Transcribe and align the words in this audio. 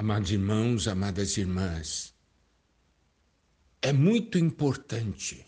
Amados 0.00 0.30
irmãos, 0.30 0.86
amadas 0.86 1.36
irmãs, 1.36 2.14
é 3.82 3.92
muito 3.92 4.38
importante 4.38 5.44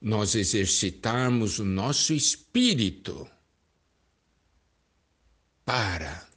nós 0.00 0.34
exercitarmos 0.34 1.60
o 1.60 1.64
nosso 1.64 2.12
espírito 2.12 3.30
para 5.64 6.28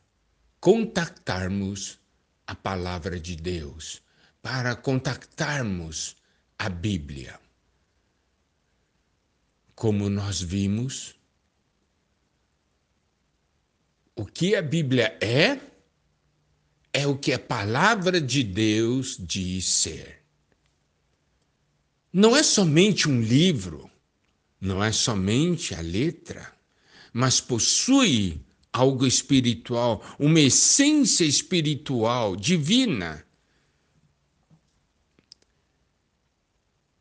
contactarmos 0.60 1.98
a 2.46 2.54
palavra 2.54 3.20
de 3.20 3.36
Deus, 3.36 4.04
para 4.40 4.76
contactarmos 4.76 6.16
a 6.60 6.70
Bíblia. 6.70 7.40
Como 9.74 10.12
nós 10.12 10.40
vimos, 10.40 11.16
o 14.16 14.28
que 14.28 14.56
a 14.56 14.62
Bíblia 14.62 15.18
é, 15.20 15.71
é 16.94 17.08
o 17.08 17.18
que 17.18 17.34
a 17.34 17.40
palavra 17.40 18.20
de 18.20 18.44
Deus 18.44 19.18
diz 19.20 19.66
ser 19.66 20.22
não 22.14 22.36
é 22.36 22.44
somente 22.44 23.08
um 23.08 23.22
livro, 23.22 23.90
não 24.60 24.84
é 24.84 24.92
somente 24.92 25.74
a 25.74 25.82
letra, 25.82 26.54
mas 27.14 27.40
possui 27.40 28.42
algo 28.74 29.06
espiritual, 29.06 30.04
uma 30.20 30.40
essência 30.40 31.24
espiritual, 31.24 32.36
divina. 32.36 33.26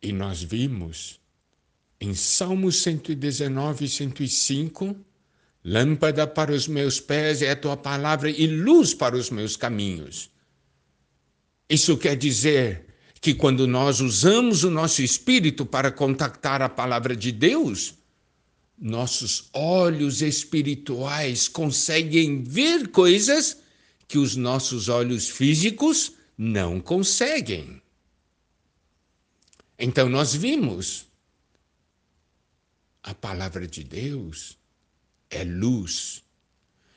E 0.00 0.12
nós 0.12 0.42
vimos 0.42 1.20
em 2.00 2.14
Salmos 2.14 2.76
119 2.76 3.84
e 3.84 3.88
105, 3.88 4.96
lâmpada 5.64 6.26
para 6.26 6.52
os 6.52 6.66
meus 6.66 7.00
pés 7.00 7.42
é 7.42 7.50
a 7.50 7.56
tua 7.56 7.76
palavra 7.76 8.30
e 8.30 8.46
luz 8.46 8.94
para 8.94 9.16
os 9.16 9.30
meus 9.30 9.56
caminhos. 9.56 10.30
Isso 11.68 11.96
quer 11.96 12.16
dizer 12.16 12.86
que 13.20 13.34
quando 13.34 13.66
nós 13.66 14.00
usamos 14.00 14.64
o 14.64 14.70
nosso 14.70 15.02
espírito 15.02 15.66
para 15.66 15.92
contactar 15.92 16.62
a 16.62 16.68
palavra 16.68 17.14
de 17.14 17.30
Deus, 17.30 17.94
nossos 18.78 19.50
olhos 19.52 20.22
espirituais 20.22 21.46
conseguem 21.46 22.42
ver 22.42 22.88
coisas 22.88 23.58
que 24.08 24.16
os 24.18 24.36
nossos 24.36 24.88
olhos 24.88 25.28
físicos 25.28 26.12
não 26.36 26.80
conseguem. 26.80 27.80
Então 29.78 30.08
nós 30.08 30.34
vimos 30.34 31.06
a 33.02 33.14
palavra 33.14 33.66
de 33.66 33.84
Deus 33.84 34.59
é 35.30 35.44
luz, 35.44 36.22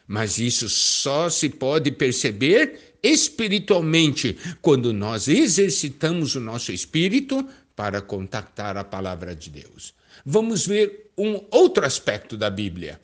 mas 0.08 0.38
isso 0.38 0.67
só 0.67 1.30
se 1.30 1.50
pode 1.50 1.92
perceber 1.92 2.98
espiritualmente 3.02 4.38
quando 4.62 4.92
nós 4.92 5.28
exercitamos 5.28 6.36
o 6.36 6.40
nosso 6.40 6.72
espírito 6.72 7.48
para 7.75 8.02
contactar 8.02 8.78
a 8.78 8.84
palavra 8.84 9.36
de 9.36 9.50
Deus. 9.50 9.94
Vamos 10.25 10.66
ver 10.66 11.12
um 11.17 11.45
outro 11.52 11.86
aspecto 11.86 12.38
da 12.38 12.50
Bíblia. 12.50 13.00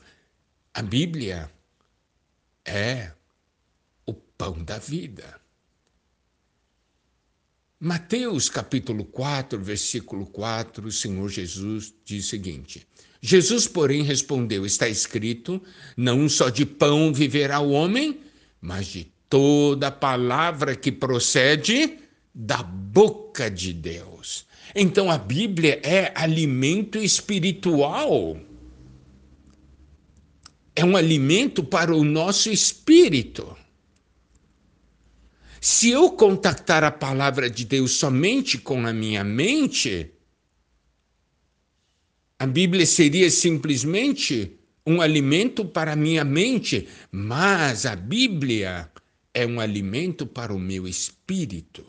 A 0.74 0.82
Bíblia 0.82 1.52
é 2.66 3.12
o 4.06 4.14
pão 4.14 4.64
da 4.64 4.78
vida. 4.78 5.40
Mateus 7.80 8.50
capítulo 8.50 9.06
4, 9.06 9.58
versículo 9.60 10.26
4, 10.26 10.88
o 10.88 10.92
Senhor 10.92 11.30
Jesus 11.30 11.94
diz 12.04 12.26
o 12.26 12.30
seguinte: 12.30 12.86
Jesus, 13.22 13.68
porém, 13.68 14.04
respondeu: 14.04 14.66
Está 14.66 14.88
escrito, 14.88 15.62
não 15.96 16.30
só 16.30 16.50
de 16.50 16.66
pão 16.66 17.14
viverá 17.14 17.60
o 17.60 17.72
homem, 17.72 18.20
mas 18.62 18.88
de 18.88 19.12
toda 19.30 19.92
palavra 19.92 20.76
que 20.76 20.92
procede 20.92 22.00
da 22.34 22.64
boca 22.64 23.50
de 23.50 23.74
Deus. 23.74 24.46
Então 24.76 25.10
a 25.10 25.18
Bíblia 25.18 25.80
é 25.84 26.12
alimento 26.16 26.98
espiritual. 27.00 28.40
É 30.76 30.86
um 30.86 30.96
alimento 30.96 31.64
para 31.64 31.94
o 31.94 32.04
nosso 32.04 32.50
espírito. 32.50 33.58
Se 35.60 35.90
eu 35.90 36.12
contactar 36.12 36.86
a 36.86 36.92
palavra 36.92 37.50
de 37.50 37.66
Deus 37.66 37.92
somente 37.92 38.58
com 38.58 38.88
a 38.88 38.94
minha 38.94 39.24
mente, 39.24 40.10
a 42.40 42.48
Bíblia 42.48 42.86
seria 42.86 43.30
simplesmente 43.30 44.58
um 44.88 45.02
alimento 45.02 45.66
para 45.66 45.94
minha 45.94 46.24
mente, 46.24 46.88
mas 47.12 47.86
a 47.86 47.98
Bíblia 47.98 48.90
é 49.34 49.46
um 49.46 49.60
alimento 49.60 50.26
para 50.26 50.54
o 50.54 50.58
meu 50.58 50.88
espírito. 50.88 51.86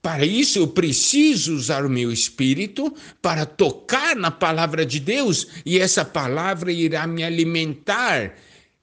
Para 0.00 0.24
isso 0.24 0.58
eu 0.58 0.68
preciso 0.68 1.54
usar 1.54 1.84
o 1.84 1.90
meu 1.90 2.10
espírito 2.10 2.92
para 3.20 3.44
tocar 3.44 4.16
na 4.16 4.30
palavra 4.30 4.86
de 4.86 4.98
Deus 4.98 5.46
e 5.64 5.78
essa 5.78 6.02
palavra 6.02 6.72
irá 6.72 7.06
me 7.06 7.22
alimentar. 7.22 8.34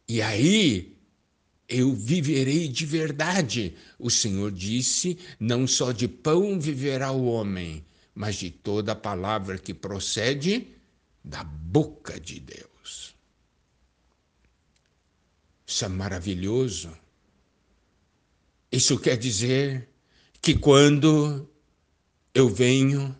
E 0.07 0.21
aí 0.21 0.95
eu 1.67 1.91
viverei 1.91 2.67
de 2.67 2.85
verdade. 2.85 3.73
O 3.97 4.11
Senhor 4.11 4.51
disse: 4.51 5.17
não 5.39 5.65
só 5.65 5.91
de 5.91 6.07
pão 6.07 6.59
viverá 6.59 7.11
o 7.11 7.25
homem, 7.25 7.83
mas 8.17 8.35
de 8.35 8.49
toda 8.49 8.95
palavra 8.95 9.59
que 9.59 9.75
procede 9.75 10.69
da 11.23 11.43
boca 11.43 12.19
de 12.19 12.39
Deus. 12.39 13.15
Isso 15.67 15.85
é 15.85 15.87
maravilhoso. 15.87 16.91
Isso 18.71 18.97
quer 18.97 19.17
dizer 19.17 19.87
que 20.41 20.55
quando 20.55 21.47
eu 22.33 22.49
venho 22.49 23.15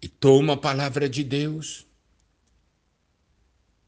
e 0.00 0.08
tomo 0.08 0.50
a 0.50 0.56
palavra 0.56 1.08
de 1.08 1.22
Deus, 1.22 1.86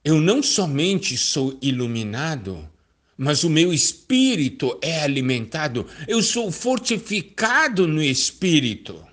eu 0.05 0.21
não 0.21 0.45
somente 0.45 1.19
sou 1.19 1.59
iluminado, 1.61 2.71
mas 3.17 3.43
o 3.43 3.51
meu 3.51 3.73
espírito 3.73 4.79
é 4.81 5.03
alimentado, 5.03 5.89
eu 6.07 6.23
sou 6.23 6.53
fortificado 6.53 7.89
no 7.89 8.01
espírito. 8.01 9.05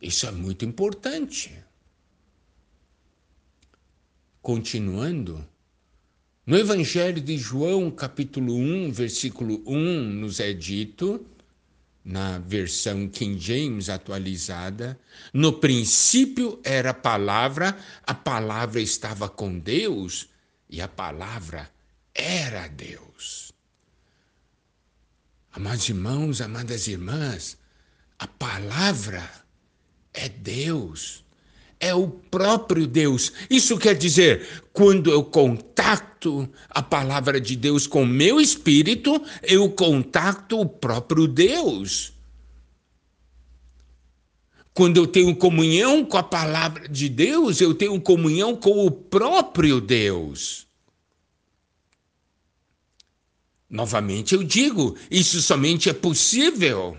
Isso 0.00 0.26
é 0.26 0.30
muito 0.30 0.64
importante. 0.64 1.52
Continuando, 4.40 5.46
no 6.46 6.56
Evangelho 6.56 7.20
de 7.20 7.36
João, 7.36 7.90
capítulo 7.90 8.54
1, 8.54 8.92
versículo 8.92 9.62
1, 9.66 10.04
nos 10.04 10.40
é 10.40 10.52
dito, 10.52 11.26
na 12.04 12.38
versão 12.38 13.08
King 13.08 13.38
James 13.38 13.88
atualizada, 13.88 14.98
no 15.34 15.52
princípio 15.52 16.58
era 16.64 16.90
a 16.90 16.94
palavra, 16.94 17.76
a 18.02 18.14
palavra 18.14 18.80
estava 18.80 19.28
com 19.28 19.58
Deus 19.58 20.28
e 20.70 20.80
a 20.80 20.88
palavra 20.88 21.70
era 22.14 22.66
Deus. 22.68 23.52
Amados 25.52 25.88
irmãos, 25.88 26.40
amadas 26.40 26.86
irmãs, 26.86 27.58
a 28.18 28.26
palavra 28.26 29.47
é 30.18 30.28
Deus 30.28 31.24
é 31.80 31.94
o 31.94 32.08
próprio 32.08 32.86
Deus. 32.86 33.32
Isso 33.48 33.78
quer 33.78 33.94
dizer, 33.94 34.64
quando 34.72 35.10
eu 35.10 35.22
contacto 35.22 36.48
a 36.68 36.82
palavra 36.82 37.40
de 37.40 37.54
Deus 37.56 37.86
com 37.86 38.04
meu 38.04 38.40
espírito, 38.40 39.22
eu 39.42 39.70
contacto 39.70 40.60
o 40.60 40.66
próprio 40.66 41.26
Deus. 41.26 42.12
Quando 44.74 44.96
eu 44.96 45.06
tenho 45.06 45.34
comunhão 45.34 46.04
com 46.04 46.16
a 46.16 46.22
palavra 46.22 46.88
de 46.88 47.08
Deus, 47.08 47.60
eu 47.60 47.74
tenho 47.74 48.00
comunhão 48.00 48.54
com 48.56 48.86
o 48.86 48.90
próprio 48.90 49.80
Deus. 49.80 50.66
Novamente 53.68 54.34
eu 54.34 54.42
digo, 54.42 54.96
isso 55.10 55.42
somente 55.42 55.90
é 55.90 55.92
possível 55.92 56.96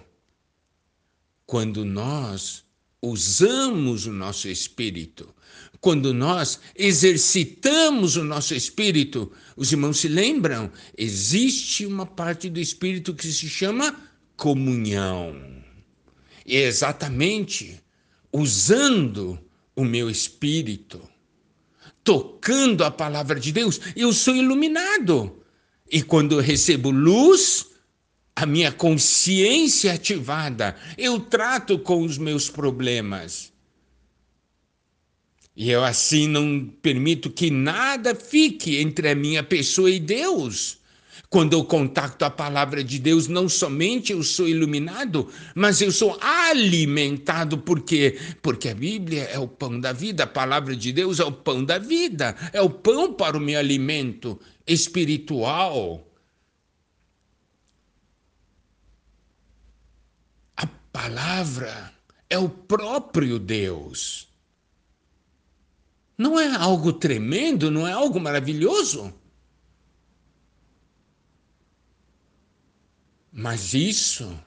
quando 1.45 1.83
nós 1.83 2.63
usamos 3.01 4.05
o 4.05 4.11
nosso 4.11 4.47
espírito, 4.47 5.33
quando 5.81 6.13
nós 6.13 6.59
exercitamos 6.75 8.17
o 8.17 8.23
nosso 8.23 8.53
espírito, 8.53 9.31
os 9.55 9.71
irmãos 9.71 9.99
se 9.99 10.07
lembram? 10.07 10.71
Existe 10.97 11.85
uma 11.85 12.05
parte 12.05 12.49
do 12.49 12.59
espírito 12.59 13.13
que 13.13 13.27
se 13.31 13.47
chama 13.47 13.95
comunhão. 14.35 15.35
E 16.45 16.57
é 16.57 16.63
exatamente 16.63 17.81
usando 18.33 19.39
o 19.75 19.85
meu 19.85 20.09
espírito, 20.09 21.01
tocando 22.03 22.83
a 22.83 22.91
palavra 22.91 23.39
de 23.39 23.51
Deus, 23.51 23.79
eu 23.95 24.11
sou 24.11 24.35
iluminado. 24.35 25.39
E 25.91 26.01
quando 26.01 26.35
eu 26.35 26.41
recebo 26.41 26.91
luz, 26.91 27.67
a 28.39 28.45
minha 28.45 28.71
consciência 28.71 29.93
ativada, 29.93 30.75
eu 30.97 31.19
trato 31.19 31.77
com 31.79 32.03
os 32.03 32.17
meus 32.17 32.49
problemas. 32.49 33.51
E 35.55 35.69
eu 35.69 35.83
assim 35.83 36.27
não 36.27 36.65
permito 36.81 37.29
que 37.29 37.51
nada 37.51 38.15
fique 38.15 38.77
entre 38.77 39.09
a 39.09 39.15
minha 39.15 39.43
pessoa 39.43 39.91
e 39.91 39.99
Deus. 39.99 40.79
Quando 41.29 41.53
eu 41.53 41.63
contacto 41.63 42.25
a 42.25 42.29
palavra 42.29 42.83
de 42.83 42.97
Deus, 42.97 43.27
não 43.27 43.47
somente 43.47 44.11
eu 44.11 44.23
sou 44.23 44.47
iluminado, 44.47 45.31
mas 45.53 45.79
eu 45.79 45.91
sou 45.91 46.17
alimentado. 46.19 47.59
Por 47.59 47.81
quê? 47.81 48.17
Porque 48.41 48.69
a 48.69 48.73
Bíblia 48.73 49.23
é 49.25 49.37
o 49.37 49.47
pão 49.47 49.79
da 49.79 49.93
vida, 49.93 50.23
a 50.23 50.27
palavra 50.27 50.75
de 50.75 50.91
Deus 50.91 51.19
é 51.19 51.23
o 51.23 51.31
pão 51.31 51.63
da 51.63 51.77
vida, 51.77 52.35
é 52.51 52.61
o 52.61 52.69
pão 52.69 53.13
para 53.13 53.37
o 53.37 53.39
meu 53.39 53.59
alimento 53.59 54.39
espiritual. 54.65 56.03
A 60.57 60.65
palavra 60.99 61.93
é 62.29 62.37
o 62.37 62.49
próprio 62.49 63.39
Deus. 63.39 64.27
Não 66.17 66.37
é 66.37 66.53
algo 66.53 66.91
tremendo, 66.91 67.71
não 67.71 67.87
é 67.87 67.93
algo 67.93 68.19
maravilhoso? 68.19 69.13
Mas 73.31 73.73
isso 73.73 74.37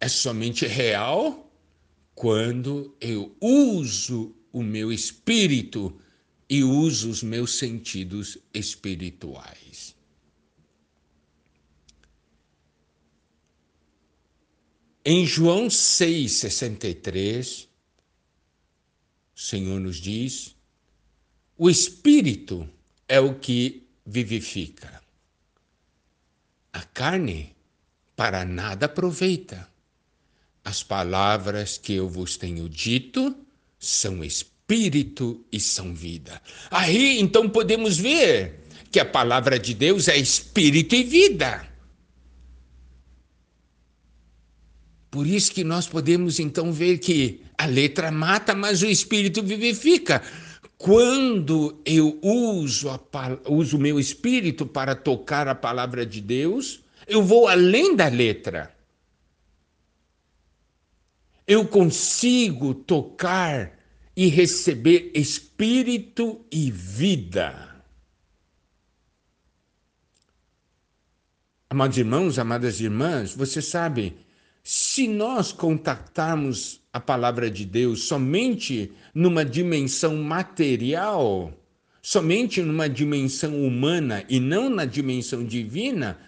é 0.00 0.08
somente 0.08 0.64
real 0.64 1.52
quando 2.14 2.96
eu 3.00 3.36
uso 3.40 4.32
o 4.52 4.62
meu 4.62 4.92
espírito 4.92 6.00
e 6.48 6.62
uso 6.62 7.10
os 7.10 7.20
meus 7.20 7.58
sentidos 7.58 8.38
espirituais. 8.54 9.96
Em 15.04 15.26
João 15.26 15.66
6,63, 15.66 17.66
o 19.36 19.40
Senhor 19.40 19.78
nos 19.78 19.96
diz: 19.96 20.56
o 21.56 21.68
espírito 21.68 22.68
é 23.06 23.20
o 23.20 23.34
que 23.34 23.86
vivifica 24.06 25.04
a 26.74 26.82
carne 26.82 27.54
para 28.16 28.44
nada 28.44 28.86
aproveita. 28.86 29.66
As 30.64 30.82
palavras 30.82 31.78
que 31.78 31.94
eu 31.94 32.08
vos 32.08 32.36
tenho 32.36 32.68
dito 32.68 33.34
são 33.78 34.24
espírito 34.24 35.44
e 35.52 35.60
são 35.60 35.94
vida. 35.94 36.42
Aí 36.70 37.20
então 37.20 37.48
podemos 37.48 37.96
ver 37.96 38.66
que 38.90 38.98
a 38.98 39.04
palavra 39.04 39.58
de 39.58 39.72
Deus 39.72 40.08
é 40.08 40.16
espírito 40.16 40.96
e 40.96 41.04
vida. 41.04 41.68
Por 45.14 45.28
isso 45.28 45.52
que 45.52 45.62
nós 45.62 45.86
podemos 45.86 46.40
então 46.40 46.72
ver 46.72 46.98
que 46.98 47.40
a 47.56 47.66
letra 47.66 48.10
mata, 48.10 48.52
mas 48.52 48.82
o 48.82 48.86
espírito 48.86 49.44
vivifica. 49.44 50.20
Quando 50.76 51.80
eu 51.84 52.18
uso 52.20 52.90
o 53.46 53.78
meu 53.78 54.00
espírito 54.00 54.66
para 54.66 54.96
tocar 54.96 55.46
a 55.46 55.54
palavra 55.54 56.04
de 56.04 56.20
Deus, 56.20 56.80
eu 57.06 57.22
vou 57.22 57.46
além 57.46 57.94
da 57.94 58.08
letra. 58.08 58.74
Eu 61.46 61.64
consigo 61.64 62.74
tocar 62.74 63.78
e 64.16 64.26
receber 64.26 65.12
espírito 65.14 66.44
e 66.50 66.72
vida. 66.72 67.84
Amados 71.70 71.98
irmãos, 71.98 72.36
amadas 72.36 72.80
irmãs, 72.80 73.32
você 73.32 73.62
sabe, 73.62 74.23
se 74.66 75.06
nós 75.06 75.52
contactarmos 75.52 76.80
a 76.90 76.98
palavra 76.98 77.50
de 77.50 77.66
Deus 77.66 78.04
somente 78.04 78.90
numa 79.14 79.44
dimensão 79.44 80.16
material, 80.16 81.52
somente 82.00 82.62
numa 82.62 82.88
dimensão 82.88 83.62
humana 83.62 84.24
e 84.26 84.40
não 84.40 84.70
na 84.70 84.86
dimensão 84.86 85.44
divina, 85.44 86.18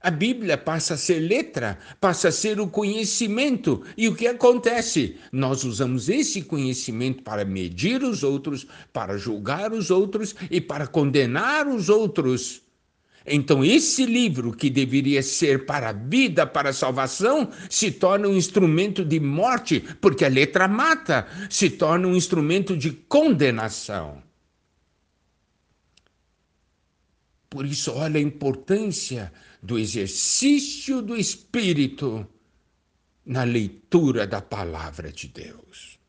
a 0.00 0.08
Bíblia 0.08 0.56
passa 0.56 0.94
a 0.94 0.96
ser 0.96 1.18
letra, 1.18 1.78
passa 2.00 2.28
a 2.28 2.32
ser 2.32 2.60
o 2.60 2.68
conhecimento. 2.68 3.82
E 3.96 4.06
o 4.06 4.14
que 4.14 4.28
acontece? 4.28 5.16
Nós 5.32 5.64
usamos 5.64 6.08
esse 6.08 6.42
conhecimento 6.42 7.24
para 7.24 7.44
medir 7.44 8.04
os 8.04 8.22
outros, 8.22 8.66
para 8.92 9.18
julgar 9.18 9.72
os 9.72 9.90
outros 9.90 10.34
e 10.48 10.60
para 10.60 10.86
condenar 10.86 11.66
os 11.66 11.88
outros. 11.88 12.62
Então, 13.26 13.64
esse 13.64 14.06
livro, 14.06 14.52
que 14.52 14.70
deveria 14.70 15.22
ser 15.22 15.66
para 15.66 15.90
a 15.90 15.92
vida, 15.92 16.46
para 16.46 16.70
a 16.70 16.72
salvação, 16.72 17.50
se 17.68 17.90
torna 17.90 18.26
um 18.26 18.36
instrumento 18.36 19.04
de 19.04 19.20
morte, 19.20 19.80
porque 20.00 20.24
a 20.24 20.28
letra 20.28 20.66
mata, 20.66 21.26
se 21.50 21.68
torna 21.70 22.08
um 22.08 22.16
instrumento 22.16 22.76
de 22.76 22.90
condenação. 22.90 24.22
Por 27.50 27.66
isso, 27.66 27.92
olha 27.92 28.18
a 28.18 28.22
importância 28.22 29.32
do 29.62 29.78
exercício 29.78 31.02
do 31.02 31.16
Espírito 31.16 32.26
na 33.26 33.44
leitura 33.44 34.26
da 34.26 34.40
palavra 34.40 35.12
de 35.12 35.28
Deus. 35.28 35.99